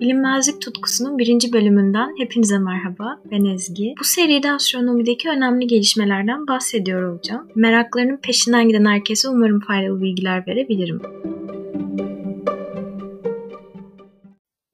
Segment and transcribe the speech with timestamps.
[0.00, 3.20] Bilinmezlik Tutkusu'nun birinci bölümünden hepinize merhaba.
[3.30, 3.94] Ben Ezgi.
[4.00, 7.48] Bu seride astronomideki önemli gelişmelerden bahsediyor olacağım.
[7.54, 11.02] Meraklarının peşinden giden herkese umarım faydalı bilgiler verebilirim.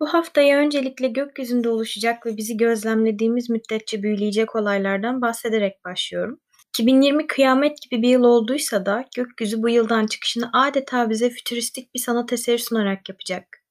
[0.00, 6.39] Bu haftaya öncelikle gökyüzünde oluşacak ve bizi gözlemlediğimiz müddetçe büyüleyecek olaylardan bahsederek başlıyorum.
[6.68, 12.00] 2020 kıyamet gibi bir yıl olduysa da gökyüzü bu yıldan çıkışını adeta bize fütüristik bir
[12.00, 13.62] sanat eseri sunarak yapacak.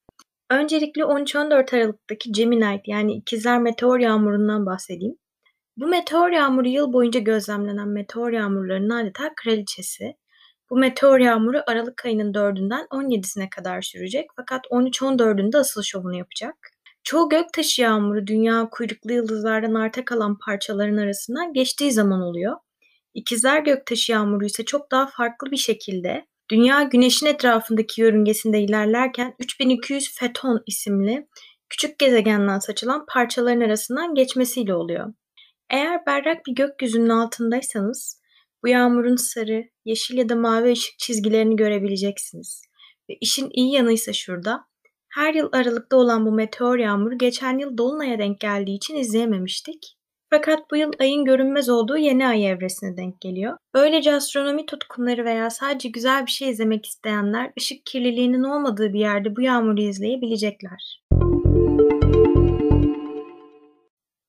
[0.51, 5.15] Öncelikle 13-14 Aralık'taki Gemini yani ikizler meteor yağmurundan bahsedeyim.
[5.77, 10.13] Bu meteor yağmuru yıl boyunca gözlemlenen meteor yağmurlarının adeta kraliçesi.
[10.69, 16.55] Bu meteor yağmuru Aralık ayının 4'ünden 17'sine kadar sürecek fakat 13-14'ünde asıl şovunu yapacak.
[17.03, 22.57] Çoğu göktaşı yağmuru dünya kuyruklu yıldızlardan arta kalan parçaların arasından geçtiği zaman oluyor.
[23.13, 30.15] İkizler göktaşı yağmuru ise çok daha farklı bir şekilde Dünya Güneş'in etrafındaki yörüngesinde ilerlerken 3200
[30.15, 31.27] Feton isimli
[31.69, 35.13] küçük gezegenden saçılan parçaların arasından geçmesiyle oluyor.
[35.69, 38.21] Eğer berrak bir gökyüzünün altındaysanız
[38.63, 42.61] bu yağmurun sarı, yeşil ya da mavi ışık çizgilerini görebileceksiniz.
[43.09, 44.65] Ve işin iyi yanı ise şurada.
[45.09, 49.97] Her yıl Aralık'ta olan bu meteor yağmuru geçen yıl Dolunay'a denk geldiği için izleyememiştik.
[50.33, 53.57] Fakat bu yıl ayın görünmez olduğu yeni ay evresine denk geliyor.
[53.73, 59.35] Böylece astronomi tutkunları veya sadece güzel bir şey izlemek isteyenler ışık kirliliğinin olmadığı bir yerde
[59.35, 61.03] bu yağmuru izleyebilecekler.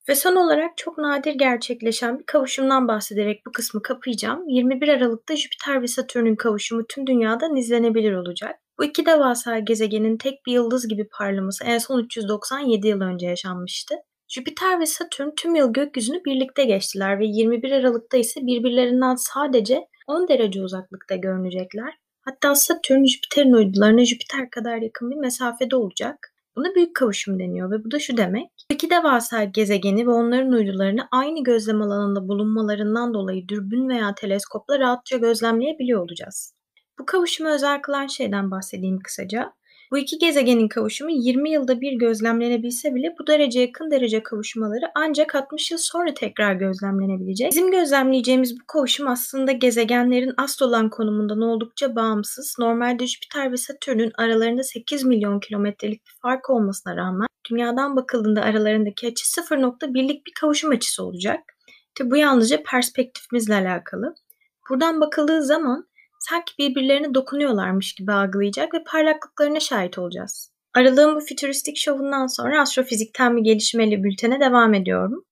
[0.09, 4.49] Ve son olarak çok nadir gerçekleşen bir kavuşumdan bahsederek bu kısmı kapayacağım.
[4.49, 8.61] 21 Aralık'ta Jüpiter ve Satürn'ün kavuşumu tüm dünyadan izlenebilir olacak.
[8.79, 13.95] Bu iki devasa gezegenin tek bir yıldız gibi parlaması en son 397 yıl önce yaşanmıştı.
[14.35, 20.29] Jüpiter ve Satürn tüm yıl gökyüzünü birlikte geçtiler ve 21 Aralık'ta ise birbirlerinden sadece 10
[20.29, 21.95] derece uzaklıkta görünecekler.
[22.21, 26.35] Hatta Satürn Jüpiter'in uydularına Jüpiter kadar yakın bir mesafede olacak.
[26.57, 28.51] Buna büyük kavuşum deniyor ve bu da şu demek.
[28.71, 35.17] İki devasa gezegeni ve onların uydularını aynı gözlem alanında bulunmalarından dolayı dürbün veya teleskopla rahatça
[35.17, 36.55] gözlemleyebiliyor olacağız.
[36.99, 39.53] Bu kavuşumu özel kılan şeyden bahsedeyim kısaca.
[39.93, 45.35] Bu iki gezegenin kavuşumu 20 yılda bir gözlemlenebilse bile bu derece yakın derece kavuşmaları ancak
[45.35, 47.51] 60 yıl sonra tekrar gözlemlenebilecek.
[47.51, 52.57] Bizim gözlemleyeceğimiz bu kavuşum aslında gezegenlerin asıl olan konumundan oldukça bağımsız.
[52.59, 59.07] Normalde Jüpiter ve Satürn'ün aralarında 8 milyon kilometrelik bir fark olmasına rağmen dünyadan bakıldığında aralarındaki
[59.07, 61.41] açı 0.1'lik bir kavuşum açısı olacak.
[61.95, 64.15] Tabi bu yalnızca perspektifimizle alakalı.
[64.71, 65.87] Buradan bakıldığı zaman
[66.29, 70.53] sanki birbirlerine dokunuyorlarmış gibi algılayacak ve parlaklıklarına şahit olacağız.
[70.75, 75.25] Aralığın bu fütüristik şovundan sonra astrofizikten bir gelişmeli bültene devam ediyorum.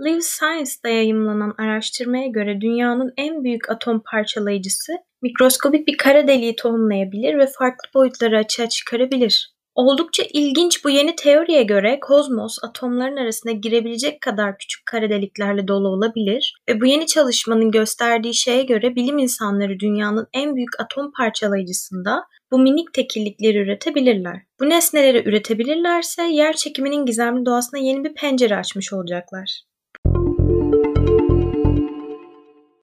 [0.00, 7.38] Live Science'da yayımlanan araştırmaya göre dünyanın en büyük atom parçalayıcısı mikroskobik bir kara deliği tohumlayabilir
[7.38, 9.55] ve farklı boyutları açığa çıkarabilir.
[9.76, 15.88] Oldukça ilginç bu yeni teoriye göre kozmos atomların arasına girebilecek kadar küçük kara deliklerle dolu
[15.88, 22.24] olabilir ve bu yeni çalışmanın gösterdiği şeye göre bilim insanları dünyanın en büyük atom parçalayıcısında
[22.52, 24.42] bu minik tekillikleri üretebilirler.
[24.60, 29.62] Bu nesneleri üretebilirlerse yer çekiminin gizemli doğasına yeni bir pencere açmış olacaklar.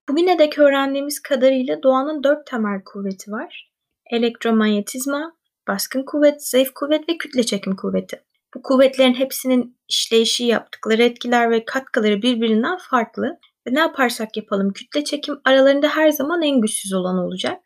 [0.09, 3.71] Bugüne dek öğrendiğimiz kadarıyla doğanın dört temel kuvveti var.
[4.11, 5.33] Elektromanyetizma,
[5.67, 8.23] baskın kuvvet, zayıf kuvvet ve kütle çekim kuvveti.
[8.55, 13.39] Bu kuvvetlerin hepsinin işleyişi, yaptıkları etkiler ve katkıları birbirinden farklı.
[13.67, 17.59] Ve ne yaparsak yapalım kütle çekim aralarında her zaman en güçsüz olan olacak.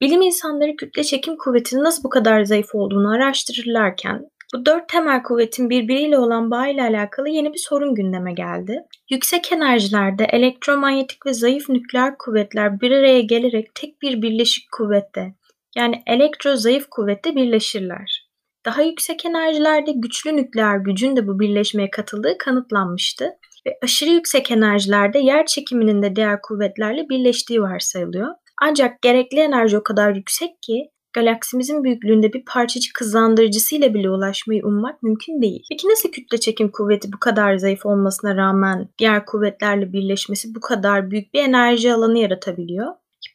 [0.00, 5.70] Bilim insanları kütle çekim kuvvetinin nasıl bu kadar zayıf olduğunu araştırırlarken bu dört temel kuvvetin
[5.70, 8.84] birbiriyle olan bağıyla alakalı yeni bir sorun gündeme geldi.
[9.10, 15.34] Yüksek enerjilerde elektromanyetik ve zayıf nükleer kuvvetler bir araya gelerek tek bir birleşik kuvvette
[15.76, 18.28] yani elektro zayıf kuvvette birleşirler.
[18.66, 23.24] Daha yüksek enerjilerde güçlü nükleer gücün de bu birleşmeye katıldığı kanıtlanmıştı
[23.66, 28.28] ve aşırı yüksek enerjilerde yer çekiminin de diğer kuvvetlerle birleştiği varsayılıyor.
[28.62, 35.02] Ancak gerekli enerji o kadar yüksek ki galaksimizin büyüklüğünde bir parçacık hızlandırıcısıyla bile ulaşmayı ummak
[35.02, 35.62] mümkün değil.
[35.70, 41.10] Peki nasıl kütle çekim kuvveti bu kadar zayıf olmasına rağmen diğer kuvvetlerle birleşmesi bu kadar
[41.10, 42.86] büyük bir enerji alanı yaratabiliyor?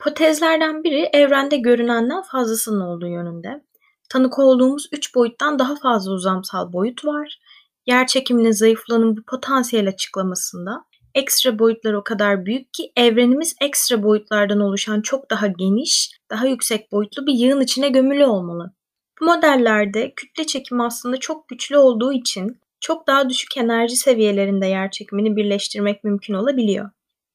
[0.01, 3.63] Hipotezlerden biri evrende görünenden fazlasının olduğu yönünde.
[4.09, 7.39] Tanık olduğumuz üç boyuttan daha fazla uzamsal boyut var.
[7.85, 10.85] Yer çekiminin zayıflığının bu potansiyel açıklamasında
[11.15, 16.91] ekstra boyutlar o kadar büyük ki evrenimiz ekstra boyutlardan oluşan çok daha geniş, daha yüksek
[16.91, 18.73] boyutlu bir yığın içine gömülü olmalı.
[19.21, 24.91] Bu modellerde kütle çekimi aslında çok güçlü olduğu için çok daha düşük enerji seviyelerinde yer
[24.91, 26.89] çekimini birleştirmek mümkün olabiliyor.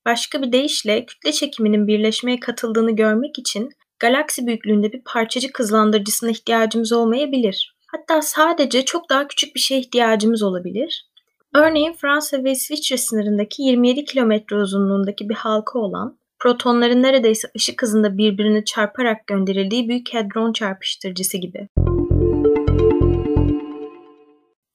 [0.07, 6.93] Başka bir deyişle kütle çekiminin birleşmeye katıldığını görmek için galaksi büyüklüğünde bir parçacık hızlandırıcısına ihtiyacımız
[6.93, 7.77] olmayabilir.
[7.87, 11.07] Hatta sadece çok daha küçük bir şeye ihtiyacımız olabilir.
[11.55, 18.19] Örneğin Fransa ve İsviçre sınırındaki 27 kilometre uzunluğundaki bir halka olan, protonların neredeyse ışık hızında
[18.19, 21.69] birbirine çarparak gönderildiği Büyük Hadron Çarpıştırıcısı gibi.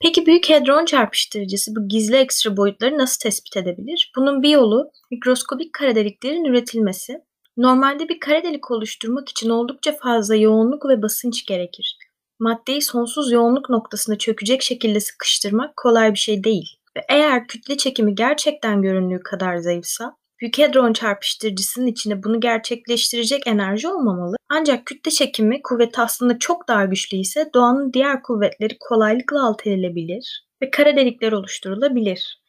[0.01, 4.12] Peki Büyük Hadron Çarpıştırıcısı bu gizli ekstra boyutları nasıl tespit edebilir?
[4.16, 7.22] Bunun bir yolu mikroskobik kara deliklerin üretilmesi.
[7.57, 11.98] Normalde bir kara delik oluşturmak için oldukça fazla yoğunluk ve basınç gerekir.
[12.40, 16.68] Maddeyi sonsuz yoğunluk noktasına çökecek şekilde sıkıştırmak kolay bir şey değil.
[16.98, 23.88] Ve eğer kütle çekimi gerçekten göründüğü kadar zayıfsa, Büyük hadron çarpıştırıcısının içine bunu gerçekleştirecek enerji
[23.88, 24.36] olmamalı.
[24.50, 30.48] Ancak kütle çekimi kuvveti aslında çok daha güçlü ise doğanın diğer kuvvetleri kolaylıkla alt edilebilir
[30.62, 32.40] ve kara delikler oluşturulabilir.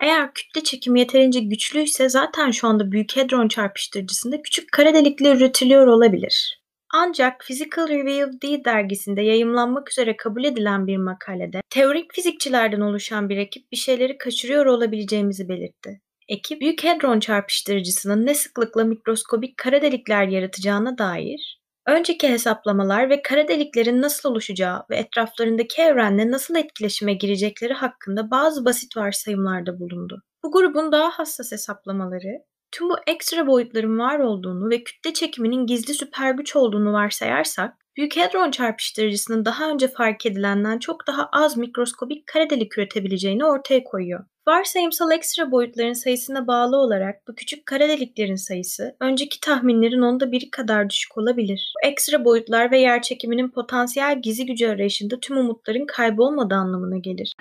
[0.00, 5.86] Eğer kütle çekimi yeterince güçlüyse zaten şu anda Büyük hadron çarpıştırıcısında küçük kara delikler üretiliyor
[5.86, 6.62] olabilir.
[6.94, 13.36] Ancak Physical Review D dergisinde yayımlanmak üzere kabul edilen bir makalede teorik fizikçilerden oluşan bir
[13.36, 16.00] ekip bir şeyleri kaçırıyor olabileceğimizi belirtti.
[16.28, 23.48] Ekip, Büyük Hadron Çarpıştırıcısının ne sıklıkla mikroskobik kara delikler yaratacağına dair önceki hesaplamalar ve kara
[23.48, 30.22] deliklerin nasıl oluşacağı ve etraflarındaki evrenle nasıl etkileşime girecekleri hakkında bazı basit varsayımlarda bulundu.
[30.44, 35.94] Bu grubun daha hassas hesaplamaları, tüm bu ekstra boyutların var olduğunu ve kütle çekiminin gizli
[35.94, 42.26] süper güç olduğunu varsayarsak, Büyük Hadron Çarpıştırıcısının daha önce fark edilenden çok daha az mikroskobik
[42.26, 44.24] kara delik üretebileceğini ortaya koyuyor.
[44.48, 50.50] Varsayımsal ekstra boyutların sayısına bağlı olarak bu küçük kara deliklerin sayısı önceki tahminlerin onda biri
[50.50, 51.72] kadar düşük olabilir.
[51.76, 57.32] Bu ekstra boyutlar ve yerçekiminin potansiyel gizli gücü arayışında tüm umutların kaybolmadığı anlamına gelir.